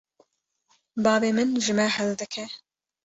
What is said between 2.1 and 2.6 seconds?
dike.